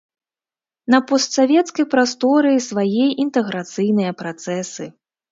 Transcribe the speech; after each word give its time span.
На 0.93 0.99
постсавецкай 1.09 1.85
прасторы 1.93 2.53
свае 2.69 3.05
інтэграцыйныя 3.25 4.11
працэсы. 4.23 4.89